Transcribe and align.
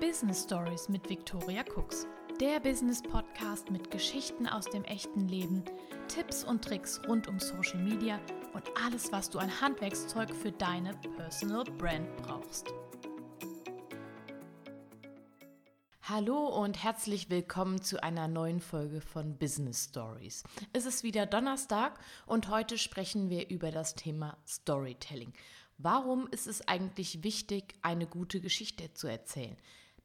Business 0.00 0.44
Stories 0.44 0.88
mit 0.88 1.10
Victoria 1.10 1.62
Cooks. 1.76 2.06
Der 2.40 2.58
Business 2.58 3.02
Podcast 3.02 3.70
mit 3.70 3.90
Geschichten 3.90 4.48
aus 4.48 4.64
dem 4.64 4.82
echten 4.84 5.28
Leben, 5.28 5.62
Tipps 6.08 6.42
und 6.42 6.64
Tricks 6.64 7.02
rund 7.06 7.28
um 7.28 7.38
Social 7.38 7.78
Media 7.82 8.18
und 8.54 8.64
alles, 8.82 9.12
was 9.12 9.28
du 9.28 9.38
an 9.38 9.60
Handwerkszeug 9.60 10.34
für 10.34 10.52
deine 10.52 10.94
Personal 11.18 11.64
Brand 11.76 12.16
brauchst. 12.16 12.72
Hallo 16.00 16.46
und 16.46 16.82
herzlich 16.82 17.28
willkommen 17.28 17.82
zu 17.82 18.02
einer 18.02 18.26
neuen 18.26 18.60
Folge 18.60 19.02
von 19.02 19.36
Business 19.36 19.90
Stories. 19.90 20.44
Es 20.72 20.86
ist 20.86 21.04
wieder 21.04 21.26
Donnerstag 21.26 22.00
und 22.24 22.48
heute 22.48 22.78
sprechen 22.78 23.28
wir 23.28 23.50
über 23.50 23.70
das 23.70 23.96
Thema 23.96 24.38
Storytelling. 24.48 25.34
Warum 25.76 26.26
ist 26.28 26.46
es 26.46 26.66
eigentlich 26.66 27.22
wichtig, 27.22 27.74
eine 27.82 28.06
gute 28.06 28.40
Geschichte 28.40 28.94
zu 28.94 29.06
erzählen? 29.06 29.58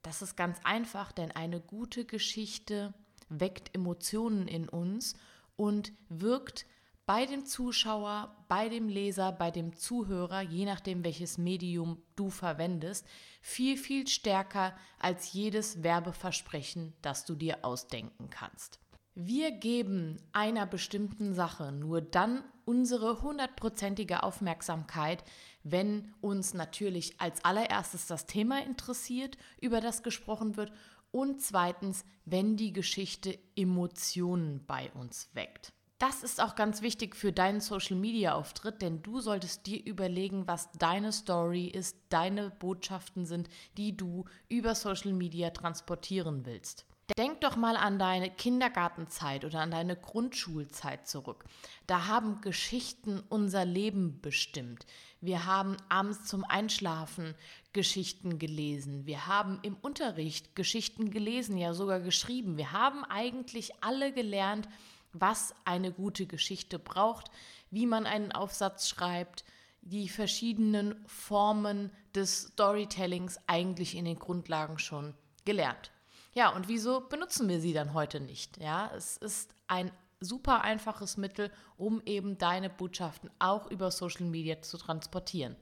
Das 0.05 0.21
ist 0.21 0.37
ganz 0.37 0.59
einfach, 0.63 1.11
denn 1.11 1.31
eine 1.31 1.59
gute 1.59 2.05
Geschichte 2.05 2.93
weckt 3.27 3.73
Emotionen 3.73 4.47
in 4.47 4.69
uns 4.69 5.15
und 5.55 5.93
wirkt 6.09 6.67
bei 7.07 7.25
dem 7.25 7.47
Zuschauer, 7.47 8.35
bei 8.47 8.69
dem 8.69 8.87
Leser, 8.87 9.31
bei 9.31 9.49
dem 9.49 9.75
Zuhörer, 9.75 10.41
je 10.41 10.65
nachdem 10.65 11.03
welches 11.03 11.39
Medium 11.39 12.03
du 12.15 12.29
verwendest, 12.29 13.07
viel, 13.41 13.77
viel 13.77 14.07
stärker 14.07 14.77
als 14.99 15.33
jedes 15.33 15.81
Werbeversprechen, 15.81 16.93
das 17.01 17.25
du 17.25 17.33
dir 17.33 17.65
ausdenken 17.65 18.29
kannst. 18.29 18.79
Wir 19.17 19.51
geben 19.51 20.17
einer 20.33 20.65
bestimmten 20.65 21.33
Sache 21.33 21.71
nur 21.71 22.01
dann 22.01 22.43
unsere 22.65 23.21
hundertprozentige 23.21 24.23
Aufmerksamkeit, 24.23 25.23
wenn 25.63 26.13
uns 26.19 26.53
natürlich 26.53 27.21
als 27.21 27.45
allererstes 27.45 28.07
das 28.07 28.25
Thema 28.25 28.61
interessiert, 28.61 29.37
über 29.61 29.79
das 29.79 30.03
gesprochen 30.03 30.57
wird, 30.57 30.73
und 31.11 31.41
zweitens, 31.41 32.03
wenn 32.25 32.57
die 32.57 32.73
Geschichte 32.73 33.39
Emotionen 33.55 34.65
bei 34.67 34.91
uns 34.91 35.29
weckt. 35.31 35.71
Das 35.97 36.21
ist 36.21 36.41
auch 36.41 36.55
ganz 36.55 36.81
wichtig 36.81 37.15
für 37.15 37.31
deinen 37.31 37.61
Social-Media-Auftritt, 37.61 38.81
denn 38.81 39.01
du 39.01 39.21
solltest 39.21 39.65
dir 39.65 39.81
überlegen, 39.85 40.45
was 40.45 40.73
deine 40.73 41.13
Story 41.13 41.67
ist, 41.67 41.95
deine 42.09 42.49
Botschaften 42.49 43.25
sind, 43.25 43.47
die 43.77 43.95
du 43.95 44.25
über 44.49 44.75
Social 44.75 45.13
Media 45.13 45.51
transportieren 45.51 46.45
willst. 46.45 46.85
Denk 47.17 47.41
doch 47.41 47.55
mal 47.55 47.77
an 47.77 47.99
deine 47.99 48.31
Kindergartenzeit 48.31 49.45
oder 49.45 49.59
an 49.59 49.69
deine 49.69 49.95
Grundschulzeit 49.95 51.07
zurück. 51.07 51.45
Da 51.85 52.07
haben 52.07 52.41
Geschichten 52.41 53.21
unser 53.29 53.63
Leben 53.63 54.21
bestimmt. 54.21 54.87
Wir 55.21 55.45
haben 55.45 55.77
abends 55.87 56.25
zum 56.25 56.43
Einschlafen 56.43 57.35
Geschichten 57.73 58.39
gelesen. 58.39 59.05
Wir 59.05 59.27
haben 59.27 59.59
im 59.61 59.75
Unterricht 59.75 60.55
Geschichten 60.55 61.11
gelesen, 61.11 61.57
ja 61.57 61.75
sogar 61.75 61.99
geschrieben. 61.99 62.57
Wir 62.57 62.71
haben 62.71 63.03
eigentlich 63.05 63.83
alle 63.83 64.11
gelernt, 64.11 64.67
was 65.13 65.53
eine 65.63 65.91
gute 65.91 66.25
Geschichte 66.25 66.79
braucht, 66.79 67.29
wie 67.69 67.85
man 67.85 68.07
einen 68.07 68.31
Aufsatz 68.31 68.89
schreibt, 68.89 69.45
die 69.81 70.09
verschiedenen 70.09 70.95
Formen 71.05 71.91
des 72.15 72.47
Storytellings 72.53 73.39
eigentlich 73.45 73.95
in 73.95 74.05
den 74.05 74.17
Grundlagen 74.17 74.79
schon 74.79 75.13
gelernt. 75.45 75.91
Ja, 76.35 76.49
und 76.49 76.67
wieso 76.67 76.99
benutzen 76.99 77.47
wir 77.47 77.61
sie 77.61 77.71
dann 77.71 77.93
heute 77.93 78.19
nicht? 78.19 78.57
Ja, 78.57 78.91
es 78.93 79.15
ist 79.15 79.55
ein 79.67 79.89
super 80.19 80.61
einfaches 80.61 81.15
Mittel, 81.15 81.49
um 81.77 82.01
eben 82.05 82.37
deine 82.37 82.69
Botschaften 82.69 83.29
auch 83.39 83.71
über 83.71 83.89
Social 83.89 84.25
Media 84.25 84.61
zu 84.61 84.77
transportieren. 84.77 85.55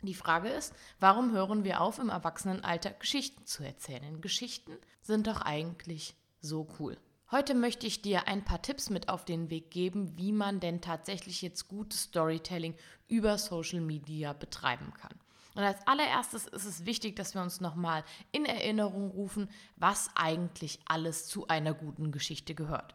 Die 0.00 0.14
Frage 0.14 0.48
ist, 0.48 0.74
warum 0.98 1.32
hören 1.32 1.62
wir 1.64 1.82
auf, 1.82 1.98
im 1.98 2.08
Erwachsenenalter 2.08 2.90
Geschichten 2.90 3.44
zu 3.44 3.64
erzählen? 3.64 4.22
Geschichten 4.22 4.72
sind 5.02 5.26
doch 5.26 5.42
eigentlich 5.42 6.14
so 6.40 6.68
cool. 6.78 6.96
Heute 7.30 7.54
möchte 7.54 7.86
ich 7.86 8.00
dir 8.00 8.26
ein 8.26 8.44
paar 8.44 8.62
Tipps 8.62 8.88
mit 8.88 9.10
auf 9.10 9.26
den 9.26 9.50
Weg 9.50 9.70
geben, 9.70 10.16
wie 10.16 10.32
man 10.32 10.58
denn 10.58 10.80
tatsächlich 10.80 11.42
jetzt 11.42 11.68
gutes 11.68 12.04
Storytelling 12.04 12.74
über 13.08 13.36
Social 13.36 13.80
Media 13.80 14.32
betreiben 14.32 14.92
kann. 14.94 15.18
Und 15.54 15.62
als 15.62 15.86
allererstes 15.86 16.46
ist 16.46 16.64
es 16.64 16.84
wichtig, 16.84 17.16
dass 17.16 17.34
wir 17.34 17.42
uns 17.42 17.60
nochmal 17.60 18.04
in 18.32 18.44
Erinnerung 18.44 19.10
rufen, 19.10 19.48
was 19.76 20.10
eigentlich 20.16 20.80
alles 20.86 21.26
zu 21.26 21.46
einer 21.46 21.74
guten 21.74 22.10
Geschichte 22.10 22.54
gehört. 22.54 22.94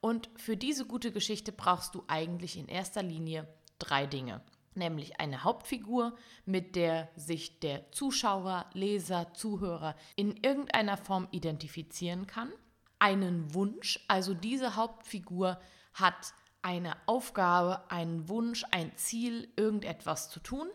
Und 0.00 0.28
für 0.36 0.56
diese 0.56 0.84
gute 0.84 1.12
Geschichte 1.12 1.50
brauchst 1.50 1.94
du 1.94 2.04
eigentlich 2.08 2.58
in 2.58 2.68
erster 2.68 3.02
Linie 3.02 3.48
drei 3.78 4.06
Dinge. 4.06 4.42
Nämlich 4.74 5.18
eine 5.18 5.44
Hauptfigur, 5.44 6.14
mit 6.44 6.76
der 6.76 7.08
sich 7.16 7.60
der 7.60 7.90
Zuschauer, 7.92 8.66
Leser, 8.74 9.32
Zuhörer 9.32 9.94
in 10.16 10.36
irgendeiner 10.36 10.98
Form 10.98 11.28
identifizieren 11.30 12.26
kann. 12.26 12.52
Einen 12.98 13.54
Wunsch, 13.54 14.04
also 14.08 14.34
diese 14.34 14.76
Hauptfigur 14.76 15.58
hat 15.94 16.34
eine 16.60 16.96
Aufgabe, 17.06 17.90
einen 17.90 18.28
Wunsch, 18.28 18.64
ein 18.72 18.94
Ziel, 18.96 19.48
irgendetwas 19.56 20.28
zu 20.28 20.40
tun 20.40 20.68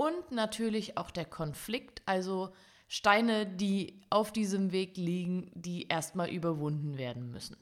und 0.00 0.32
natürlich 0.32 0.96
auch 0.96 1.10
der 1.10 1.26
Konflikt, 1.26 2.00
also 2.06 2.54
Steine, 2.88 3.44
die 3.44 4.00
auf 4.08 4.32
diesem 4.32 4.72
Weg 4.72 4.96
liegen, 4.96 5.52
die 5.54 5.88
erstmal 5.88 6.30
überwunden 6.30 6.96
werden 6.96 7.30
müssen. 7.30 7.58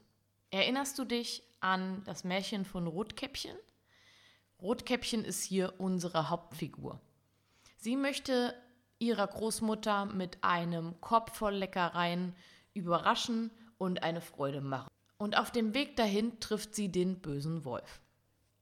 Erinnerst 0.52 0.96
du 1.00 1.04
dich 1.04 1.42
an 1.58 2.00
das 2.04 2.22
Märchen 2.22 2.64
von 2.64 2.86
Rotkäppchen? 2.86 3.56
Rotkäppchen 4.62 5.24
ist 5.24 5.42
hier 5.42 5.74
unsere 5.78 6.30
Hauptfigur. 6.30 7.00
Sie 7.76 7.96
möchte 7.96 8.54
ihrer 9.00 9.26
Großmutter 9.26 10.04
mit 10.04 10.38
einem 10.44 11.00
Korb 11.00 11.34
voll 11.34 11.56
Leckereien 11.56 12.36
überraschen 12.72 13.50
und 13.78 14.04
eine 14.04 14.20
Freude 14.20 14.60
machen. 14.60 14.86
Und 15.16 15.36
auf 15.36 15.50
dem 15.50 15.74
Weg 15.74 15.96
dahin 15.96 16.38
trifft 16.38 16.76
sie 16.76 16.88
den 16.88 17.20
bösen 17.20 17.64
Wolf. 17.64 18.00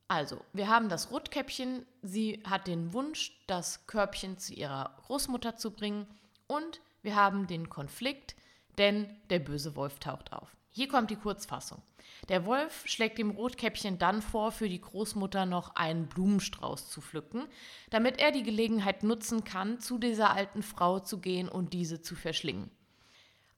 Also, 0.09 0.41
wir 0.53 0.69
haben 0.69 0.89
das 0.89 1.11
Rotkäppchen. 1.11 1.85
Sie 2.03 2.43
hat 2.45 2.67
den 2.69 2.93
Wunsch, 2.93 3.33
das 3.47 3.87
Körbchen 3.87 4.39
zu 4.39 4.55
ihrer 4.55 4.97
Großmutter 5.07 5.57
zu 5.57 5.73
bringen. 5.73 6.07
Und 6.47 6.81
wir 7.03 7.17
haben 7.17 7.47
den 7.47 7.69
Konflikt, 7.69 8.37
denn 8.79 9.09
der 9.31 9.41
böse 9.41 9.75
Wolf 9.75 9.99
taucht 9.99 10.33
auf. 10.33 10.57
Hier 10.71 10.89
kommt 10.89 11.11
die 11.11 11.17
Kurzfassung. 11.17 11.83
Der 12.29 12.47
Wolf 12.47 12.83
schlägt 12.87 13.19
dem 13.19 13.31
Rotkäppchen 13.31 13.99
dann 13.99 14.23
vor, 14.23 14.53
für 14.53 14.69
die 14.69 14.81
Großmutter 14.81 15.47
noch 15.47 15.75
einen 15.75 16.07
Blumenstrauß 16.07 16.89
zu 16.91 17.01
pflücken, 17.01 17.47
damit 17.91 18.21
er 18.21 18.31
die 18.31 18.43
Gelegenheit 18.43 19.03
nutzen 19.03 19.43
kann, 19.43 19.81
zu 19.81 19.99
dieser 19.99 20.33
alten 20.33 20.63
Frau 20.63 21.01
zu 21.01 21.19
gehen 21.19 21.49
und 21.49 21.73
diese 21.73 22.01
zu 22.03 22.15
verschlingen. 22.15 22.71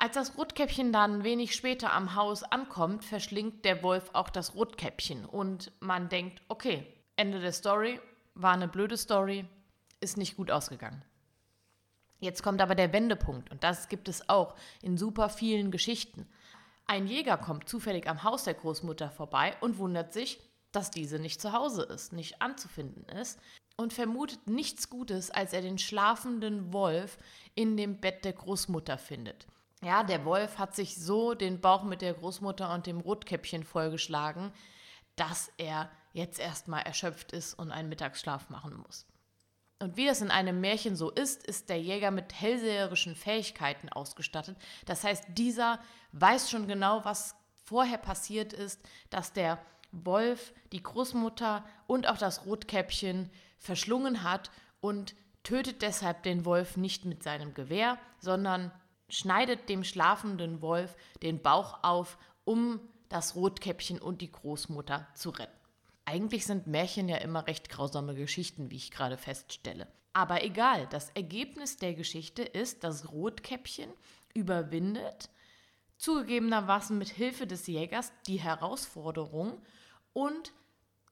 Als 0.01 0.15
das 0.15 0.39
Rotkäppchen 0.39 0.93
dann 0.93 1.25
wenig 1.25 1.57
später 1.57 1.93
am 1.93 2.15
Haus 2.15 2.45
ankommt, 2.45 3.05
verschlingt 3.05 3.65
der 3.65 3.83
Wolf 3.83 4.11
auch 4.13 4.31
das 4.31 4.55
Rotkäppchen 4.55 5.25
und 5.25 5.73
man 5.81 6.09
denkt, 6.09 6.41
okay, 6.47 6.87
Ende 7.17 7.41
der 7.41 7.53
Story, 7.53 8.01
war 8.35 8.53
eine 8.53 8.69
blöde 8.69 8.97
Story, 8.97 9.45
ist 10.01 10.17
nicht 10.17 10.37
gut 10.37 10.53
ausgegangen. 10.53 11.03
Jetzt 12.21 12.45
kommt 12.45 12.61
aber 12.61 12.77
der 12.77 12.93
Wendepunkt 12.93 13.51
und 13.51 13.65
das 13.65 13.89
gibt 13.89 14.09
es 14.09 14.29
auch 14.29 14.55
in 14.83 14.97
super 14.97 15.29
vielen 15.29 15.73
Geschichten. 15.73 16.29
Ein 16.87 17.09
Jäger 17.09 17.37
kommt 17.37 17.69
zufällig 17.69 18.09
am 18.09 18.23
Haus 18.23 18.45
der 18.45 18.55
Großmutter 18.55 19.11
vorbei 19.11 19.57
und 19.61 19.79
wundert 19.79 20.13
sich, 20.13 20.39
dass 20.71 20.93
diese 20.93 21.19
nicht 21.19 21.41
zu 21.41 21.53
Hause 21.53 21.83
ist, 21.83 22.13
nicht 22.13 22.41
anzufinden 22.41 23.05
ist 23.17 23.41
und 23.77 23.93
vermutet 23.93 24.47
nichts 24.47 24.91
Gutes, 24.91 25.33
als 25.33 25.53
er 25.53 25.63
den 25.63 25.79
schlafenden 25.79 26.73
Wolf 26.73 27.19
in 27.57 27.77
dem 27.77 28.01
Bett 28.01 28.25
der 28.25 28.33
Großmutter 28.33 28.97
findet. 28.97 29.49
Ja, 29.83 30.03
der 30.03 30.25
Wolf 30.25 30.59
hat 30.59 30.75
sich 30.75 30.97
so 30.97 31.35
den 31.35 31.61
Bauch 31.61 31.85
mit 31.85 32.03
der 32.03 32.15
Großmutter 32.15 32.73
und 32.75 32.87
dem 32.87 33.01
Rotkäppchen 33.01 33.63
vollgeschlagen, 33.63 34.53
dass 35.15 35.53
er 35.57 35.91
jetzt 36.13 36.41
erstmal 36.41 36.83
erschöpft 36.83 37.33
ist 37.33 37.55
und 37.55 37.71
einen 37.71 37.89
Mittagsschlaf 37.89 38.51
machen 38.51 38.77
muss. 38.77 39.07
Und 39.81 39.97
wie 39.97 40.07
das 40.07 40.21
in 40.21 40.33
einem 40.33 40.61
Märchen 40.61 40.97
so 40.97 41.11
ist, 41.11 41.47
ist 41.47 41.69
der 41.69 41.81
Jäger 41.81 42.11
mit 42.11 42.33
hellseherischen 42.33 43.15
Fähigkeiten 43.15 43.89
ausgestattet. 43.89 44.57
Das 44.87 45.05
heißt, 45.05 45.25
dieser 45.29 45.79
weiß 46.11 46.51
schon 46.51 46.67
genau, 46.67 47.05
was 47.05 47.37
vorher 47.65 47.99
passiert 47.99 48.53
ist, 48.53 48.81
dass 49.11 49.33
der 49.33 49.61
Wolf 49.93 50.53
die 50.73 50.83
Großmutter 50.83 51.65
und 51.87 52.09
auch 52.09 52.19
das 52.19 52.45
Rotkäppchen 52.45 53.31
verschlungen 53.59 54.25
hat 54.25 54.51
und 54.81 55.15
tötet 55.45 55.83
deshalb 55.83 56.25
den 56.25 56.45
Wolf 56.45 56.77
nicht 56.77 57.05
mit 57.05 57.23
seinem 57.23 57.55
Gewehr, 57.55 57.99
sondern 58.19 58.73
schneidet 59.09 59.69
dem 59.69 59.85
schlafenden 59.85 60.63
Wolf 60.63 60.97
den 61.23 61.41
Bauch 61.41 61.83
auf, 61.83 62.19
um 62.45 62.81
das 63.09 63.35
Rotkäppchen 63.35 64.01
und 64.01 64.21
die 64.21 64.31
Großmutter 64.31 65.07
zu 65.15 65.31
retten. 65.31 65.57
Eigentlich 66.05 66.47
sind 66.47 66.67
Märchen 66.67 67.09
ja 67.09 67.19
immer 67.19 67.47
recht 67.47 67.69
grausame 67.69 68.15
Geschichten, 68.15 68.71
wie 68.71 68.77
ich 68.77 68.91
gerade 68.91 69.19
feststelle. 69.19 69.87
Aber 70.13 70.43
egal, 70.43 70.87
das 70.91 71.11
Ergebnis 71.11 71.77
der 71.77 71.95
Geschichte 71.95 72.43
ist, 72.43 72.83
dass 72.83 73.13
Rotkäppchen 73.13 73.91
überwindet, 74.35 75.31
zugegebenermaßen 75.97 76.97
mit 76.97 77.09
Hilfe 77.09 77.47
des 77.47 77.67
Jägers, 77.67 78.13
die 78.27 78.41
Herausforderung 78.41 79.61
und 80.13 80.53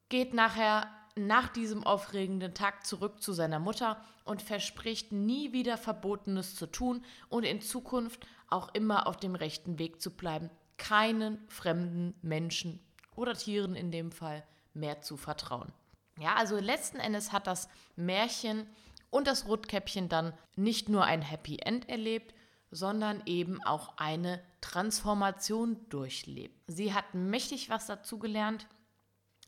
geht 0.08 0.32
nachher 0.32 0.90
nach 1.18 1.48
diesem 1.48 1.84
aufregenden 1.84 2.54
Tag 2.54 2.86
zurück 2.86 3.22
zu 3.22 3.32
seiner 3.32 3.58
Mutter 3.58 4.00
und 4.24 4.42
verspricht 4.42 5.12
nie 5.12 5.52
wieder 5.52 5.78
Verbotenes 5.78 6.54
zu 6.54 6.66
tun 6.66 7.04
und 7.28 7.44
in 7.44 7.60
Zukunft 7.60 8.26
auch 8.48 8.72
immer 8.74 9.06
auf 9.06 9.16
dem 9.16 9.34
rechten 9.34 9.78
Weg 9.78 10.00
zu 10.00 10.10
bleiben, 10.10 10.50
keinen 10.76 11.38
fremden 11.48 12.14
Menschen 12.22 12.80
oder 13.14 13.34
Tieren 13.34 13.74
in 13.74 13.90
dem 13.90 14.12
Fall 14.12 14.44
mehr 14.74 15.00
zu 15.00 15.16
vertrauen. 15.16 15.72
Ja, 16.18 16.34
also 16.34 16.58
letzten 16.58 16.98
Endes 16.98 17.32
hat 17.32 17.46
das 17.46 17.68
Märchen 17.96 18.66
und 19.10 19.26
das 19.26 19.46
Rotkäppchen 19.46 20.08
dann 20.08 20.34
nicht 20.54 20.88
nur 20.88 21.04
ein 21.04 21.22
Happy 21.22 21.58
End 21.58 21.88
erlebt, 21.88 22.34
sondern 22.70 23.22
eben 23.26 23.62
auch 23.62 23.96
eine 23.96 24.42
Transformation 24.60 25.78
durchlebt. 25.88 26.60
Sie 26.66 26.92
hat 26.92 27.14
mächtig 27.14 27.70
was 27.70 27.86
dazugelernt, 27.86 28.66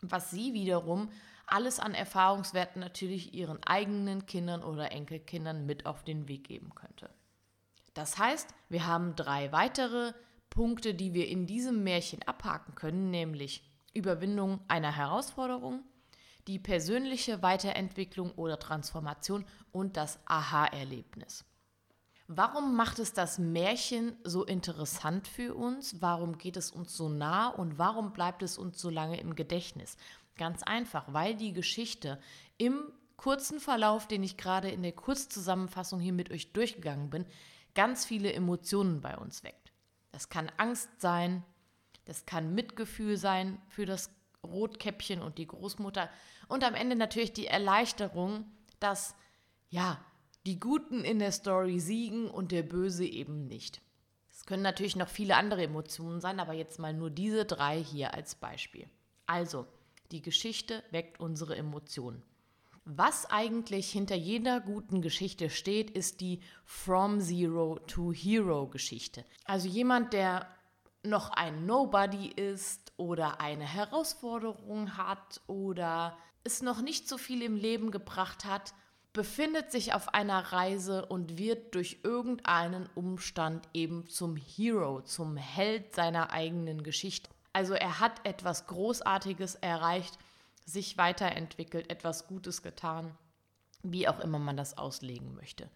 was 0.00 0.30
sie 0.30 0.54
wiederum 0.54 1.10
alles 1.52 1.80
an 1.80 1.94
Erfahrungswerten 1.94 2.80
natürlich 2.80 3.34
ihren 3.34 3.62
eigenen 3.64 4.26
Kindern 4.26 4.62
oder 4.62 4.92
Enkelkindern 4.92 5.66
mit 5.66 5.86
auf 5.86 6.04
den 6.04 6.28
Weg 6.28 6.44
geben 6.44 6.74
könnte. 6.74 7.10
Das 7.94 8.18
heißt, 8.18 8.48
wir 8.68 8.86
haben 8.86 9.16
drei 9.16 9.50
weitere 9.52 10.12
Punkte, 10.50 10.94
die 10.94 11.14
wir 11.14 11.28
in 11.28 11.46
diesem 11.46 11.82
Märchen 11.84 12.22
abhaken 12.22 12.74
können, 12.74 13.10
nämlich 13.10 13.62
Überwindung 13.92 14.60
einer 14.68 14.94
Herausforderung, 14.94 15.82
die 16.46 16.58
persönliche 16.58 17.42
Weiterentwicklung 17.42 18.32
oder 18.32 18.58
Transformation 18.58 19.44
und 19.72 19.96
das 19.96 20.18
Aha-Erlebnis. 20.26 21.44
Warum 22.30 22.76
macht 22.76 22.98
es 22.98 23.14
das 23.14 23.38
Märchen 23.38 24.14
so 24.22 24.44
interessant 24.44 25.26
für 25.26 25.54
uns? 25.54 26.02
Warum 26.02 26.36
geht 26.36 26.58
es 26.58 26.70
uns 26.70 26.94
so 26.94 27.08
nah 27.08 27.48
und 27.48 27.78
warum 27.78 28.12
bleibt 28.12 28.42
es 28.42 28.58
uns 28.58 28.78
so 28.78 28.90
lange 28.90 29.18
im 29.18 29.34
Gedächtnis? 29.34 29.96
Ganz 30.38 30.62
einfach, 30.62 31.04
weil 31.12 31.34
die 31.34 31.52
Geschichte 31.52 32.18
im 32.56 32.80
kurzen 33.16 33.60
Verlauf, 33.60 34.08
den 34.08 34.22
ich 34.22 34.38
gerade 34.38 34.70
in 34.70 34.82
der 34.82 34.92
Kurzzusammenfassung 34.92 36.00
hier 36.00 36.14
mit 36.14 36.30
euch 36.30 36.52
durchgegangen 36.52 37.10
bin, 37.10 37.26
ganz 37.74 38.06
viele 38.06 38.32
Emotionen 38.32 39.02
bei 39.02 39.18
uns 39.18 39.44
weckt. 39.44 39.72
Das 40.12 40.30
kann 40.30 40.50
Angst 40.56 40.88
sein, 41.00 41.44
das 42.06 42.24
kann 42.24 42.54
Mitgefühl 42.54 43.18
sein 43.18 43.60
für 43.68 43.84
das 43.84 44.10
Rotkäppchen 44.46 45.20
und 45.20 45.36
die 45.36 45.46
Großmutter 45.46 46.08
und 46.46 46.64
am 46.64 46.74
Ende 46.74 46.96
natürlich 46.96 47.32
die 47.32 47.46
Erleichterung, 47.46 48.46
dass 48.80 49.14
ja, 49.68 50.02
die 50.46 50.58
Guten 50.58 51.04
in 51.04 51.18
der 51.18 51.32
Story 51.32 51.78
siegen 51.78 52.30
und 52.30 52.52
der 52.52 52.62
Böse 52.62 53.04
eben 53.04 53.46
nicht. 53.46 53.82
Es 54.30 54.46
können 54.46 54.62
natürlich 54.62 54.96
noch 54.96 55.08
viele 55.08 55.36
andere 55.36 55.64
Emotionen 55.64 56.20
sein, 56.20 56.40
aber 56.40 56.52
jetzt 56.52 56.78
mal 56.78 56.94
nur 56.94 57.10
diese 57.10 57.44
drei 57.44 57.82
hier 57.82 58.14
als 58.14 58.36
Beispiel. 58.36 58.88
Also, 59.26 59.66
die 60.10 60.22
Geschichte 60.22 60.82
weckt 60.90 61.20
unsere 61.20 61.56
Emotionen. 61.56 62.22
Was 62.84 63.26
eigentlich 63.26 63.90
hinter 63.90 64.14
jeder 64.14 64.60
guten 64.60 65.02
Geschichte 65.02 65.50
steht, 65.50 65.90
ist 65.90 66.22
die 66.22 66.40
From 66.64 67.20
Zero 67.20 67.78
to 67.86 68.12
Hero 68.12 68.66
Geschichte. 68.66 69.26
Also 69.44 69.68
jemand, 69.68 70.14
der 70.14 70.46
noch 71.02 71.30
ein 71.30 71.66
Nobody 71.66 72.28
ist 72.28 72.92
oder 72.96 73.40
eine 73.42 73.66
Herausforderung 73.66 74.96
hat 74.96 75.42
oder 75.46 76.16
es 76.44 76.62
noch 76.62 76.80
nicht 76.80 77.08
so 77.08 77.18
viel 77.18 77.42
im 77.42 77.56
Leben 77.56 77.90
gebracht 77.90 78.46
hat, 78.46 78.72
befindet 79.12 79.70
sich 79.70 79.92
auf 79.92 80.14
einer 80.14 80.52
Reise 80.52 81.04
und 81.06 81.36
wird 81.36 81.74
durch 81.74 82.00
irgendeinen 82.04 82.88
Umstand 82.94 83.68
eben 83.74 84.06
zum 84.08 84.36
Hero, 84.36 85.02
zum 85.02 85.36
Held 85.36 85.94
seiner 85.94 86.30
eigenen 86.32 86.82
Geschichte. 86.82 87.28
Also 87.58 87.74
er 87.74 87.98
hat 87.98 88.24
etwas 88.24 88.68
Großartiges 88.68 89.56
erreicht, 89.56 90.16
sich 90.64 90.96
weiterentwickelt, 90.96 91.90
etwas 91.90 92.28
Gutes 92.28 92.62
getan, 92.62 93.18
wie 93.82 94.06
auch 94.06 94.20
immer 94.20 94.38
man 94.38 94.56
das 94.56 94.78
auslegen 94.78 95.34
möchte. 95.34 95.68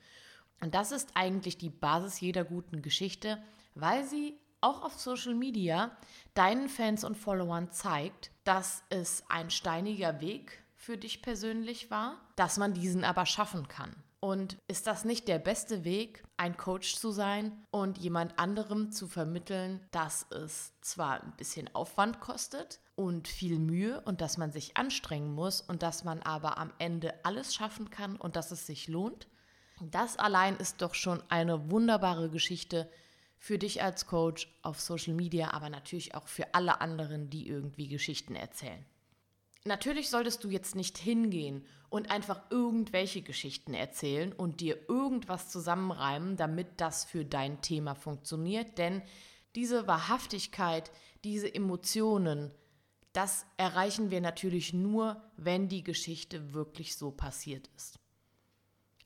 Und 0.60 0.76
das 0.76 0.92
ist 0.92 1.10
eigentlich 1.14 1.58
die 1.58 1.70
Basis 1.70 2.20
jeder 2.20 2.44
guten 2.44 2.82
Geschichte, 2.82 3.42
weil 3.74 4.04
sie 4.04 4.38
auch 4.60 4.84
auf 4.84 4.96
Social 5.00 5.34
Media 5.34 5.90
deinen 6.34 6.68
Fans 6.68 7.02
und 7.02 7.16
Followern 7.16 7.72
zeigt, 7.72 8.30
dass 8.44 8.84
es 8.88 9.24
ein 9.28 9.50
steiniger 9.50 10.20
Weg 10.20 10.62
für 10.76 10.96
dich 10.96 11.20
persönlich 11.20 11.90
war, 11.90 12.20
dass 12.36 12.58
man 12.58 12.74
diesen 12.74 13.02
aber 13.02 13.26
schaffen 13.26 13.66
kann. 13.66 13.92
Und 14.24 14.56
ist 14.68 14.86
das 14.86 15.04
nicht 15.04 15.26
der 15.26 15.40
beste 15.40 15.82
Weg, 15.82 16.22
ein 16.36 16.56
Coach 16.56 16.94
zu 16.94 17.10
sein 17.10 17.66
und 17.72 17.98
jemand 17.98 18.38
anderem 18.38 18.92
zu 18.92 19.08
vermitteln, 19.08 19.80
dass 19.90 20.26
es 20.30 20.74
zwar 20.80 21.20
ein 21.20 21.34
bisschen 21.36 21.74
Aufwand 21.74 22.20
kostet 22.20 22.78
und 22.94 23.26
viel 23.26 23.58
Mühe 23.58 24.00
und 24.02 24.20
dass 24.20 24.38
man 24.38 24.52
sich 24.52 24.76
anstrengen 24.76 25.34
muss 25.34 25.60
und 25.60 25.82
dass 25.82 26.04
man 26.04 26.22
aber 26.22 26.56
am 26.58 26.72
Ende 26.78 27.12
alles 27.24 27.52
schaffen 27.52 27.90
kann 27.90 28.14
und 28.14 28.36
dass 28.36 28.52
es 28.52 28.64
sich 28.64 28.86
lohnt? 28.86 29.26
Das 29.80 30.16
allein 30.16 30.56
ist 30.56 30.82
doch 30.82 30.94
schon 30.94 31.20
eine 31.28 31.72
wunderbare 31.72 32.30
Geschichte 32.30 32.88
für 33.38 33.58
dich 33.58 33.82
als 33.82 34.06
Coach 34.06 34.46
auf 34.62 34.80
Social 34.80 35.14
Media, 35.14 35.52
aber 35.52 35.68
natürlich 35.68 36.14
auch 36.14 36.28
für 36.28 36.54
alle 36.54 36.80
anderen, 36.80 37.28
die 37.28 37.48
irgendwie 37.48 37.88
Geschichten 37.88 38.36
erzählen. 38.36 38.86
Natürlich 39.64 40.10
solltest 40.10 40.42
du 40.42 40.48
jetzt 40.48 40.74
nicht 40.74 40.98
hingehen 40.98 41.64
und 41.88 42.10
einfach 42.10 42.50
irgendwelche 42.50 43.22
Geschichten 43.22 43.74
erzählen 43.74 44.32
und 44.32 44.60
dir 44.60 44.88
irgendwas 44.88 45.50
zusammenreimen, 45.50 46.36
damit 46.36 46.80
das 46.80 47.04
für 47.04 47.24
dein 47.24 47.60
Thema 47.60 47.94
funktioniert, 47.94 48.78
denn 48.78 49.02
diese 49.54 49.86
Wahrhaftigkeit, 49.86 50.90
diese 51.22 51.54
Emotionen, 51.54 52.50
das 53.12 53.46
erreichen 53.56 54.10
wir 54.10 54.20
natürlich 54.20 54.72
nur, 54.72 55.22
wenn 55.36 55.68
die 55.68 55.84
Geschichte 55.84 56.54
wirklich 56.54 56.96
so 56.96 57.10
passiert 57.10 57.68
ist. 57.76 57.98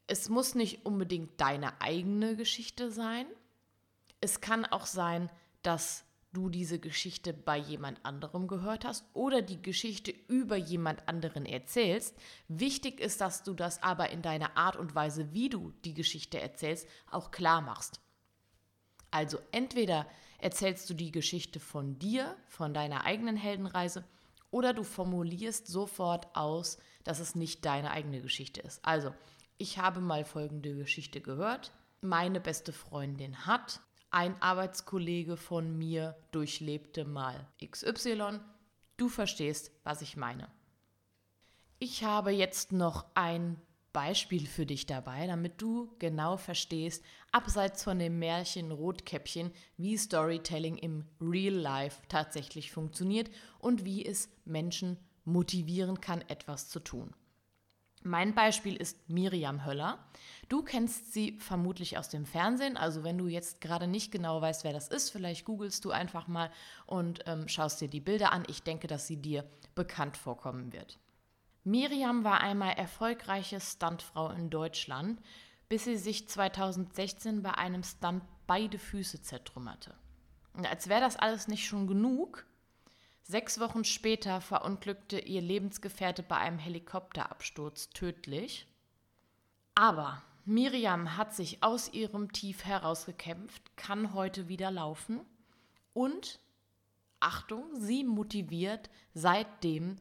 Es 0.07 0.29
muss 0.29 0.55
nicht 0.55 0.87
unbedingt 0.87 1.41
deine 1.41 1.81
eigene 1.81 2.37
Geschichte 2.37 2.93
sein. 2.93 3.27
Es 4.21 4.41
kann 4.41 4.65
auch 4.65 4.87
sein, 4.87 5.29
dass 5.63 6.06
du 6.37 6.51
diese 6.51 6.79
Geschichte 6.79 7.33
bei 7.33 7.57
jemand 7.57 8.05
anderem 8.05 8.47
gehört 8.47 8.85
hast 8.85 9.07
oder 9.15 9.41
die 9.41 9.63
Geschichte 9.63 10.13
über 10.29 10.57
jemand 10.57 11.09
anderen 11.09 11.47
erzählst. 11.47 12.15
Wichtig 12.49 13.01
ist, 13.01 13.21
dass 13.21 13.43
du 13.43 13.55
das 13.55 13.83
aber 13.83 14.11
in 14.11 14.21
deiner 14.21 14.57
Art 14.57 14.77
und 14.77 14.95
Weise, 14.95 15.33
wie 15.33 15.49
du 15.49 15.73
die 15.85 15.95
Geschichte 15.95 16.41
erzählst, 16.41 16.87
auch 17.11 17.31
klar 17.31 17.63
machst. 17.63 18.01
Also 19.11 19.39
entweder 19.51 20.07
erzählst 20.39 20.91
du 20.91 20.95
die 20.95 21.11
Geschichte 21.11 21.59
von 21.59 21.99
dir, 21.99 22.37
von 22.49 22.75
deiner 22.75 23.05
eigenen 23.05 23.37
Heldenreise, 23.37 24.05
oder 24.51 24.75
du 24.75 24.85
formulierst 24.85 25.67
sofort 25.67 26.35
aus, 26.37 26.79
dass 27.05 27.19
es 27.19 27.35
nicht 27.35 27.65
deine 27.65 27.91
eigene 27.91 28.21
Geschichte 28.21 28.61
ist. 28.61 28.85
Also, 28.85 29.15
ich 29.59 29.79
habe 29.79 30.01
mal 30.01 30.25
folgende 30.25 30.75
Geschichte 30.75 31.21
gehört. 31.21 31.73
Meine 32.01 32.41
beste 32.41 32.73
Freundin 32.73 33.47
hat 33.47 33.81
ein 34.17 34.41
Arbeitskollege 34.41 35.37
von 35.37 35.77
mir 35.77 36.17
durchlebte 36.31 37.05
mal 37.05 37.47
XY. 37.63 38.41
Du 38.97 39.11
verstehst, 39.11 39.71
was 39.85 40.01
ich 40.01 40.17
meine. 40.17 40.49
Ich 41.79 42.03
habe 42.03 42.31
jetzt 42.31 42.73
noch 42.73 43.05
ein 43.13 43.61
Beispiel 43.93 44.47
für 44.47 44.65
dich 44.65 44.87
dabei, 44.87 45.27
damit 45.27 45.61
du 45.61 45.95
genau 45.99 46.39
verstehst, 46.39 47.05
abseits 47.31 47.85
von 47.85 47.99
dem 47.99 48.19
Märchen 48.19 48.73
Rotkäppchen, 48.73 49.53
wie 49.77 49.99
Storytelling 49.99 50.79
im 50.79 51.05
Real 51.21 51.53
Life 51.53 52.01
tatsächlich 52.09 52.73
funktioniert 52.73 53.31
und 53.59 53.85
wie 53.85 54.03
es 54.03 54.31
Menschen 54.47 54.97
motivieren 55.27 56.01
kann, 56.01 56.23
etwas 56.23 56.71
zu 56.71 56.81
tun. 56.81 57.13
Mein 58.07 58.37
Beispiel 58.37 58.77
ist 58.77 59.09
Miriam 59.09 59.67
Höller. 59.67 59.99
Du 60.49 60.63
kennst 60.63 61.13
sie 61.13 61.41
vermutlich 61.41 61.99
aus 61.99 62.09
dem 62.09 62.25
Fernsehen. 62.25 62.77
Also 62.77 63.03
wenn 63.03 63.19
du 63.19 63.27
jetzt 63.27 63.61
gerade 63.61 63.89
nicht 63.89 64.13
genau 64.13 64.41
weißt, 64.41 64.63
wer 64.63 64.73
das 64.73 64.87
ist, 64.87 65.11
vielleicht 65.11 65.45
googelst 65.45 65.85
du 65.85 65.91
einfach 65.91 66.29
mal 66.29 66.53
und 66.87 67.25
ähm, 67.27 67.49
schaust 67.49 67.81
dir 67.81 67.89
die 67.89 68.01
Bilder 68.01 68.33
an. 68.33 68.45
Ich 68.47 68.63
denke, 68.63 68.87
dass 68.87 69.09
sie 69.09 69.17
dir 69.17 69.45
bekannt 69.75 70.17
vorkommen 70.17 70.73
wird. 70.73 71.01
Miriam 71.65 72.23
war 72.23 72.41
einmal 72.41 72.75
erfolgreiche 72.75 73.61
Stuntfrau 73.61 74.31
in 74.31 74.51
Deutschland, 74.51 75.21
bis 75.69 75.83
sie 75.83 75.97
sich 75.97 76.29
2016 76.29 77.43
bei 77.43 77.55
einem 77.55 77.83
Stunt 77.83 78.23
beide 78.47 78.79
Füße 78.79 79.21
zertrümmerte. 79.23 79.97
Und 80.53 80.71
als 80.71 80.89
wäre 80.89 81.01
das 81.01 81.17
alles 81.17 81.49
nicht 81.49 81.67
schon 81.67 81.89
genug, 81.89 82.47
Sechs 83.29 83.59
Wochen 83.59 83.83
später 83.83 84.41
verunglückte 84.41 85.19
ihr 85.19 85.41
Lebensgefährte 85.41 86.23
bei 86.23 86.37
einem 86.37 86.59
Helikopterabsturz 86.59 87.91
tödlich. 87.91 88.69
Aber 89.75 90.23
Miriam 90.45 91.17
hat 91.17 91.35
sich 91.35 91.61
aus 91.65 91.93
ihrem 91.93 92.31
Tief 92.31 92.65
herausgekämpft, 92.65 93.77
kann 93.77 94.15
heute 94.15 94.47
wieder 94.47 94.71
laufen 94.71 95.23
und, 95.93 96.39
Achtung, 97.19 97.65
sie 97.81 98.05
motiviert 98.05 98.91
seitdem 99.13 99.97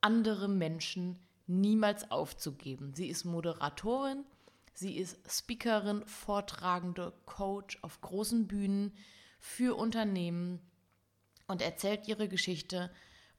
andere 0.00 0.46
Menschen 0.46 1.18
niemals 1.48 2.12
aufzugeben. 2.12 2.94
Sie 2.94 3.08
ist 3.08 3.24
Moderatorin, 3.24 4.24
sie 4.72 4.96
ist 4.96 5.18
Speakerin, 5.28 6.06
Vortragende, 6.06 7.12
Coach 7.26 7.76
auf 7.82 8.00
großen 8.02 8.46
Bühnen 8.46 8.94
für 9.40 9.76
Unternehmen 9.76 10.60
und 11.48 11.62
erzählt 11.62 12.06
ihre 12.06 12.28
Geschichte 12.28 12.90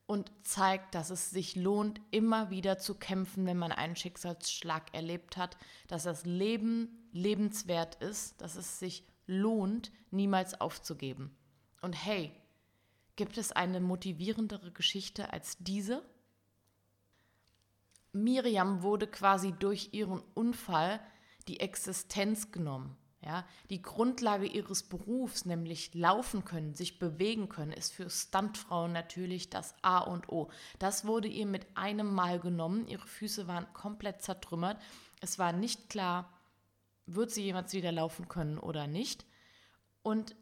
und 0.06 0.32
zeigt, 0.44 0.96
dass 0.96 1.12
es 1.12 1.30
sich 1.30 1.56
lohnt, 1.56 2.02
immer 2.12 2.50
wieder 2.50 2.80
zu 2.80 2.96
kämpfen, 2.96 3.46
wenn 3.46 3.58
man 3.58 3.72
einen 3.72 3.96
Schicksalsschlag 3.96 4.94
erlebt 4.94 5.38
hat, 5.38 5.56
dass 5.88 6.04
das 6.04 6.26
Leben 6.26 7.08
lebenswert 7.12 7.96
ist, 8.02 8.42
dass 8.42 8.56
es 8.56 8.80
sich 8.80 9.06
lohnt, 9.28 9.92
niemals 10.10 10.60
aufzugeben. 10.60 11.38
Und 11.82 11.94
hey, 11.94 12.32
gibt 13.16 13.38
es 13.38 13.52
eine 13.52 13.80
motivierendere 13.80 14.72
Geschichte 14.72 15.32
als 15.32 15.58
diese? 15.60 16.04
Miriam 18.12 18.82
wurde 18.82 19.06
quasi 19.06 19.52
durch 19.52 19.90
ihren 19.94 20.24
Unfall 20.34 21.00
die 21.48 21.60
Existenz 21.60 22.52
genommen. 22.52 22.98
Ja, 23.22 23.46
die 23.70 23.82
Grundlage 23.82 24.46
ihres 24.46 24.84
Berufs, 24.84 25.44
nämlich 25.44 25.94
laufen 25.94 26.46
können, 26.46 26.74
sich 26.74 27.00
bewegen 27.00 27.50
können, 27.50 27.74
ist 27.74 27.92
für 27.92 28.10
Stuntfrauen 28.10 28.94
natürlich 28.94 29.50
das 29.50 29.76
A 29.82 30.00
und 30.00 30.30
O. 30.30 30.50
Das 30.80 31.06
wurde 31.06 31.28
ihr 31.28 31.46
mit 31.46 31.68
einem 31.76 32.14
Mal 32.14 32.40
genommen. 32.40 32.88
Ihre 32.88 33.06
Füße 33.06 33.46
waren 33.46 33.72
komplett 33.74 34.22
zertrümmert. 34.22 34.82
Es 35.20 35.38
war 35.38 35.52
nicht 35.52 35.90
klar, 35.90 36.32
wird 37.08 37.32
sie 37.32 37.44
jemals 37.44 37.74
wieder 37.74 37.92
laufen 37.92 38.30
können 38.30 38.58
oder 38.58 38.88
nicht. 38.88 39.26
Und 40.02 40.36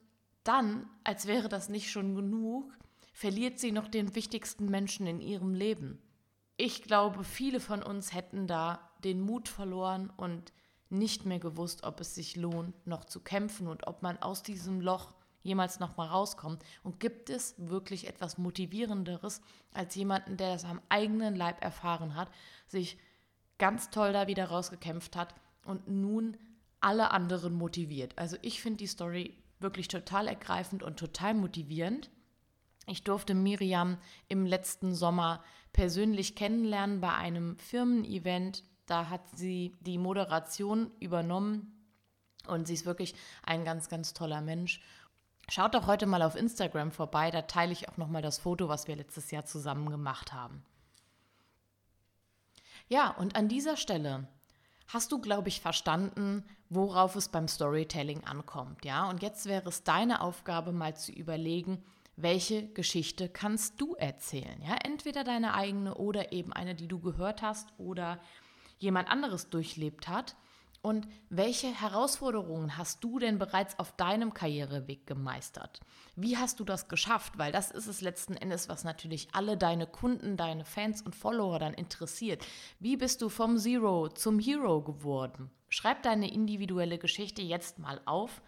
dann, 0.43 0.87
als 1.03 1.25
wäre 1.25 1.49
das 1.49 1.69
nicht 1.69 1.89
schon 1.89 2.13
genug, 2.15 2.71
verliert 3.11 3.57
sie 3.57 3.71
noch 3.71 3.87
den 3.87 4.13
wichtigsten 4.13 4.69
Menschen 4.69 5.07
in 5.07 5.19
ihrem 5.19 5.55
Leben. 5.55 5.99
Ich 6.57 6.83
glaube, 6.83 7.23
viele 7.23 7.59
von 7.59 7.81
uns 7.81 8.13
hätten 8.13 8.45
da 8.45 8.91
den 9.03 9.19
Mut 9.19 9.49
verloren 9.49 10.11
und 10.15 10.53
nicht 10.89 11.25
mehr 11.25 11.39
gewusst, 11.39 11.83
ob 11.83 11.99
es 11.99 12.15
sich 12.15 12.35
lohnt, 12.35 12.87
noch 12.87 13.05
zu 13.05 13.19
kämpfen 13.19 13.67
und 13.67 13.87
ob 13.87 14.01
man 14.01 14.17
aus 14.21 14.43
diesem 14.43 14.81
Loch 14.81 15.13
jemals 15.43 15.79
noch 15.79 15.97
mal 15.97 16.07
rauskommt. 16.07 16.63
Und 16.83 16.99
gibt 16.99 17.29
es 17.29 17.55
wirklich 17.57 18.07
etwas 18.07 18.37
Motivierenderes 18.37 19.41
als 19.73 19.95
jemanden, 19.95 20.37
der 20.37 20.53
das 20.53 20.65
am 20.65 20.81
eigenen 20.89 21.35
Leib 21.35 21.63
erfahren 21.63 22.15
hat, 22.15 22.29
sich 22.67 22.97
ganz 23.57 23.89
toll 23.89 24.13
da 24.13 24.27
wieder 24.27 24.45
rausgekämpft 24.45 25.15
hat 25.15 25.33
und 25.65 25.87
nun 25.87 26.37
alle 26.79 27.11
anderen 27.11 27.53
motiviert. 27.53 28.17
Also 28.17 28.37
ich 28.41 28.61
finde 28.61 28.77
die 28.77 28.87
Story 28.87 29.35
wirklich 29.59 29.87
total 29.87 30.27
ergreifend 30.27 30.83
und 30.83 30.99
total 30.99 31.33
motivierend. 31.33 32.11
Ich 32.85 33.03
durfte 33.03 33.33
Miriam 33.33 33.97
im 34.27 34.45
letzten 34.45 34.93
Sommer 34.93 35.43
persönlich 35.73 36.35
kennenlernen 36.35 37.01
bei 37.01 37.13
einem 37.13 37.57
Firmen-Event 37.57 38.63
da 38.87 39.09
hat 39.09 39.21
sie 39.35 39.75
die 39.81 39.97
Moderation 39.97 40.91
übernommen 40.99 41.73
und 42.47 42.65
sie 42.67 42.73
ist 42.73 42.85
wirklich 42.85 43.13
ein 43.43 43.63
ganz, 43.63 43.89
ganz 43.89 44.13
toller 44.13 44.41
Mensch. 44.41 44.81
Schaut 45.49 45.75
doch 45.75 45.87
heute 45.87 46.07
mal 46.07 46.21
auf 46.23 46.35
Instagram 46.35 46.91
vorbei, 46.91 47.31
da 47.31 47.43
teile 47.43 47.71
ich 47.71 47.87
auch 47.89 47.97
nochmal 47.97 48.21
das 48.21 48.39
Foto, 48.39 48.67
was 48.67 48.87
wir 48.87 48.95
letztes 48.95 49.31
Jahr 49.31 49.45
zusammen 49.45 49.89
gemacht 49.89 50.33
haben. 50.33 50.63
Ja, 52.89 53.11
und 53.11 53.35
an 53.35 53.47
dieser 53.47 53.77
Stelle 53.77 54.27
hast 54.87 55.11
du, 55.11 55.19
glaube 55.19 55.49
ich, 55.49 55.61
verstanden, 55.61 56.43
worauf 56.69 57.15
es 57.15 57.29
beim 57.29 57.47
Storytelling 57.47 58.23
ankommt, 58.23 58.85
ja? 58.85 59.09
Und 59.09 59.21
jetzt 59.21 59.45
wäre 59.45 59.69
es 59.69 59.83
deine 59.83 60.21
Aufgabe, 60.21 60.71
mal 60.71 60.95
zu 60.95 61.11
überlegen, 61.11 61.83
welche 62.15 62.67
Geschichte 62.69 63.29
kannst 63.29 63.79
du 63.79 63.95
erzählen, 63.95 64.61
ja? 64.61 64.75
Entweder 64.83 65.23
deine 65.23 65.53
eigene 65.53 65.95
oder 65.95 66.31
eben 66.31 66.53
eine, 66.53 66.75
die 66.75 66.87
du 66.87 66.99
gehört 66.99 67.41
hast 67.41 67.73
oder 67.77 68.19
jemand 68.77 69.09
anderes 69.09 69.49
durchlebt 69.49 70.07
hat. 70.07 70.35
Und 70.81 71.07
welche 71.29 71.67
Herausforderungen 71.67 72.77
hast 72.77 73.03
du 73.03 73.19
denn 73.19 73.39
bereits 73.39 73.77
auf 73.77 73.91
deinem 73.93 74.33
Karriereweg 74.33 75.05
gemeistert? 75.05 75.81
Wie 76.15 76.37
hast 76.37 76.59
du 76.59 76.63
das 76.63 76.87
geschafft? 76.87 77.37
Weil 77.37 77.51
das 77.51 77.71
ist 77.71 77.87
es 77.87 78.01
letzten 78.01 78.37
Endes, 78.37 78.69
was 78.69 78.83
natürlich 78.83 79.27
alle 79.33 79.57
deine 79.57 79.87
Kunden, 79.87 80.37
deine 80.37 80.65
Fans 80.65 81.01
und 81.01 81.15
Follower 81.15 81.59
dann 81.59 81.73
interessiert. 81.73 82.45
Wie 82.79 82.95
bist 82.95 83.21
du 83.21 83.29
vom 83.29 83.57
Zero 83.57 84.07
zum 84.09 84.39
Hero 84.39 84.81
geworden? 84.81 85.49
Schreib 85.67 86.03
deine 86.03 86.31
individuelle 86.31 86.97
Geschichte 86.97 87.41
jetzt 87.41 87.79
mal 87.79 87.99
auf 88.05 88.41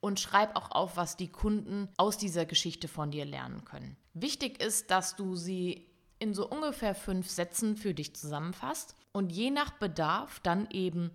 und 0.00 0.18
schreib 0.18 0.56
auch 0.56 0.70
auf, 0.70 0.96
was 0.96 1.16
die 1.16 1.30
Kunden 1.30 1.88
aus 1.96 2.16
dieser 2.16 2.46
Geschichte 2.46 2.88
von 2.88 3.10
dir 3.10 3.24
lernen 3.24 3.64
können. 3.64 3.96
Wichtig 4.14 4.62
ist, 4.62 4.90
dass 4.90 5.16
du 5.16 5.36
sie 5.36 5.88
in 6.18 6.32
so 6.32 6.48
ungefähr 6.48 6.94
fünf 6.94 7.28
Sätzen 7.28 7.76
für 7.76 7.92
dich 7.92 8.14
zusammenfasst 8.14 8.96
und 9.12 9.30
je 9.30 9.50
nach 9.50 9.70
Bedarf 9.72 10.40
dann 10.40 10.68
eben 10.70 11.10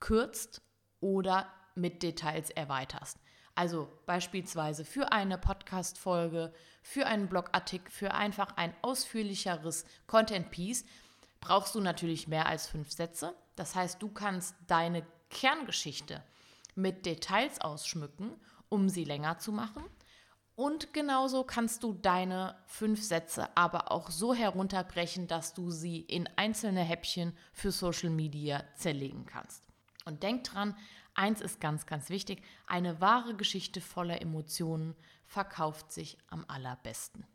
kürzt 0.00 0.62
oder 1.00 1.50
mit 1.74 2.02
Details 2.02 2.50
erweiterst. 2.50 3.18
Also 3.54 3.88
beispielsweise 4.04 4.84
für 4.84 5.12
eine 5.12 5.38
Podcast-Folge, 5.38 6.52
für 6.82 7.06
einen 7.06 7.28
Blogartikel, 7.28 7.90
für 7.90 8.12
einfach 8.12 8.56
ein 8.56 8.74
ausführlicheres 8.82 9.86
Content-Piece 10.06 10.84
brauchst 11.40 11.74
du 11.74 11.80
natürlich 11.80 12.28
mehr 12.28 12.46
als 12.46 12.66
fünf 12.66 12.92
Sätze. 12.92 13.34
Das 13.54 13.74
heißt, 13.74 14.02
du 14.02 14.08
kannst 14.08 14.54
deine 14.66 15.06
Kerngeschichte 15.30 16.22
mit 16.74 17.06
Details 17.06 17.60
ausschmücken, 17.60 18.32
um 18.68 18.88
sie 18.88 19.04
länger 19.04 19.38
zu 19.38 19.52
machen. 19.52 19.84
Und 20.56 20.94
genauso 20.94 21.44
kannst 21.44 21.82
du 21.82 21.92
deine 21.92 22.56
fünf 22.64 23.02
Sätze 23.02 23.54
aber 23.54 23.92
auch 23.92 24.10
so 24.10 24.32
herunterbrechen, 24.32 25.26
dass 25.26 25.52
du 25.52 25.70
sie 25.70 26.00
in 26.00 26.26
einzelne 26.36 26.80
Häppchen 26.80 27.36
für 27.52 27.70
Social 27.70 28.08
Media 28.08 28.64
zerlegen 28.74 29.26
kannst. 29.26 29.62
Und 30.06 30.22
denk 30.22 30.44
dran, 30.44 30.74
eins 31.14 31.42
ist 31.42 31.60
ganz, 31.60 31.84
ganz 31.84 32.08
wichtig, 32.08 32.42
eine 32.66 33.02
wahre 33.02 33.34
Geschichte 33.34 33.82
voller 33.82 34.22
Emotionen 34.22 34.96
verkauft 35.26 35.92
sich 35.92 36.16
am 36.28 36.46
allerbesten. 36.48 37.26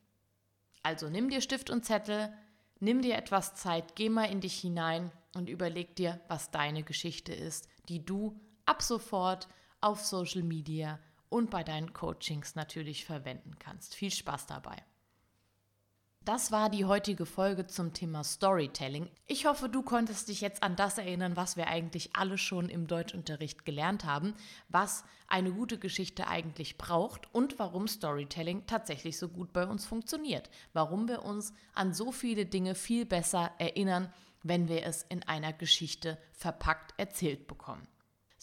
Also 0.82 1.08
nimm 1.08 1.30
dir 1.30 1.42
Stift 1.42 1.70
und 1.70 1.86
Zettel, 1.86 2.34
nimm 2.80 3.04
dir 3.04 3.16
etwas 3.18 3.54
Zeit, 3.54 3.96
geh 3.96 4.10
mal 4.10 4.32
in 4.32 4.42
dich 4.42 4.60
hinein 4.60 5.12
und 5.36 5.48
überleg 5.48 5.96
dir, 5.96 6.20
was 6.28 6.50
deine 6.50 6.82
Geschichte 6.82 7.34
ist, 7.34 7.68
die 7.88 8.04
du 8.04 8.40
ab 8.66 8.82
sofort 8.82 9.48
auf 9.80 10.04
Social 10.04 10.42
Media 10.42 10.98
und 11.32 11.50
bei 11.50 11.64
deinen 11.64 11.94
Coachings 11.94 12.56
natürlich 12.56 13.06
verwenden 13.06 13.58
kannst. 13.58 13.96
Viel 13.96 14.12
Spaß 14.12 14.48
dabei. 14.48 14.76
Das 16.24 16.52
war 16.52 16.70
die 16.70 16.86
heutige 16.86 17.26
Folge 17.26 17.66
zum 17.66 17.94
Thema 17.94 18.24
Storytelling. 18.24 19.10
Ich 19.26 19.48
hoffe, 19.48 19.70
du 19.70 19.82
konntest 19.82 20.28
dich 20.28 20.42
jetzt 20.42 20.62
an 20.62 20.76
das 20.76 21.00
erinnern, 21.00 21.36
was 21.36 21.58
wir 21.58 21.68
eigentlich 21.68 22.16
alle 22.16 22.38
schon 22.38 22.70
im 22.70 22.86
Deutschunterricht 22.86 23.66
gelernt 23.66 24.06
haben, 24.06 24.36
was 24.70 25.04
eine 25.28 25.52
gute 25.52 25.80
Geschichte 25.80 26.28
eigentlich 26.28 26.78
braucht 26.78 27.34
und 27.34 27.58
warum 27.58 27.88
Storytelling 27.88 28.68
tatsächlich 28.68 29.18
so 29.18 29.30
gut 29.30 29.52
bei 29.52 29.66
uns 29.66 29.86
funktioniert. 29.86 30.52
Warum 30.74 31.08
wir 31.08 31.24
uns 31.24 31.54
an 31.74 31.92
so 31.92 32.12
viele 32.12 32.46
Dinge 32.46 32.76
viel 32.76 33.06
besser 33.06 33.52
erinnern, 33.58 34.14
wenn 34.44 34.68
wir 34.68 34.86
es 34.86 35.02
in 35.04 35.24
einer 35.24 35.54
Geschichte 35.54 36.20
verpackt 36.34 36.94
erzählt 36.98 37.48
bekommen. 37.48 37.88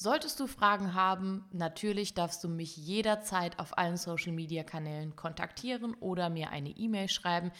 Solltest 0.01 0.39
du 0.39 0.47
Fragen 0.47 0.95
haben, 0.95 1.45
natürlich 1.51 2.15
darfst 2.15 2.45
du 2.45 2.49
mich 2.49 2.77
jederzeit 2.77 3.59
auf 3.59 3.77
allen 3.77 3.97
Social-Media-Kanälen 3.97 5.17
kontaktieren 5.17 5.95
oder 5.95 6.31
mir 6.31 6.51
eine 6.51 6.71
E-Mail 6.71 7.09
schreiben. 7.09 7.51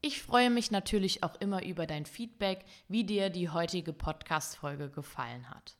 Ich 0.00 0.22
freue 0.22 0.48
mich 0.48 0.70
natürlich 0.70 1.22
auch 1.22 1.38
immer 1.38 1.62
über 1.66 1.86
dein 1.86 2.06
Feedback, 2.06 2.64
wie 2.88 3.04
dir 3.04 3.28
die 3.28 3.50
heutige 3.50 3.92
Podcast-Folge 3.92 4.88
gefallen 4.88 5.50
hat. 5.50 5.76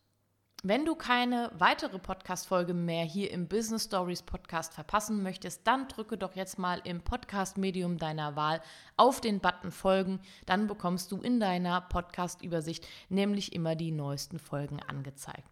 Wenn 0.62 0.84
du 0.84 0.96
keine 0.96 1.50
weitere 1.54 1.98
Podcast-Folge 1.98 2.74
mehr 2.74 3.06
hier 3.06 3.30
im 3.30 3.48
Business 3.48 3.84
Stories 3.84 4.20
Podcast 4.20 4.74
verpassen 4.74 5.22
möchtest, 5.22 5.66
dann 5.66 5.88
drücke 5.88 6.18
doch 6.18 6.36
jetzt 6.36 6.58
mal 6.58 6.82
im 6.84 7.00
Podcast-Medium 7.00 7.96
deiner 7.96 8.36
Wahl 8.36 8.60
auf 8.98 9.22
den 9.22 9.40
Button 9.40 9.72
Folgen. 9.72 10.20
Dann 10.44 10.66
bekommst 10.66 11.10
du 11.10 11.22
in 11.22 11.40
deiner 11.40 11.80
Podcast-Übersicht 11.80 12.86
nämlich 13.08 13.54
immer 13.54 13.76
die 13.76 13.92
neuesten 13.92 14.38
Folgen 14.38 14.78
angezeigt. 14.78 15.51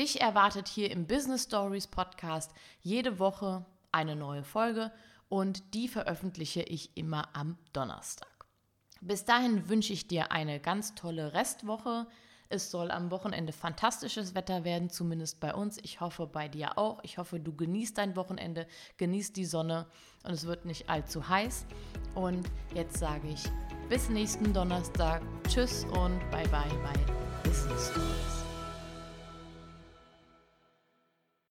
Dich 0.00 0.22
erwartet 0.22 0.66
hier 0.66 0.90
im 0.90 1.06
Business 1.06 1.42
Stories 1.42 1.86
Podcast 1.86 2.52
jede 2.80 3.18
Woche 3.18 3.66
eine 3.92 4.16
neue 4.16 4.44
Folge 4.44 4.90
und 5.28 5.74
die 5.74 5.88
veröffentliche 5.88 6.62
ich 6.62 6.96
immer 6.96 7.28
am 7.34 7.58
Donnerstag. 7.74 8.46
Bis 9.02 9.26
dahin 9.26 9.68
wünsche 9.68 9.92
ich 9.92 10.08
dir 10.08 10.32
eine 10.32 10.58
ganz 10.58 10.94
tolle 10.94 11.34
Restwoche. 11.34 12.06
Es 12.48 12.70
soll 12.70 12.90
am 12.90 13.10
Wochenende 13.10 13.52
fantastisches 13.52 14.34
Wetter 14.34 14.64
werden, 14.64 14.88
zumindest 14.88 15.38
bei 15.38 15.54
uns. 15.54 15.76
Ich 15.82 16.00
hoffe 16.00 16.26
bei 16.26 16.48
dir 16.48 16.78
auch. 16.78 17.04
Ich 17.04 17.18
hoffe, 17.18 17.38
du 17.38 17.54
genießt 17.54 17.98
dein 17.98 18.16
Wochenende, 18.16 18.66
genießt 18.96 19.36
die 19.36 19.44
Sonne 19.44 19.86
und 20.24 20.30
es 20.30 20.46
wird 20.46 20.64
nicht 20.64 20.88
allzu 20.88 21.28
heiß. 21.28 21.66
Und 22.14 22.50
jetzt 22.74 22.96
sage 22.96 23.28
ich 23.28 23.42
bis 23.90 24.08
nächsten 24.08 24.54
Donnerstag. 24.54 25.20
Tschüss 25.46 25.84
und 25.84 26.18
bye 26.30 26.48
bye 26.48 26.72
bei 26.82 26.94
Business 27.42 27.90
Stories. 27.90 28.39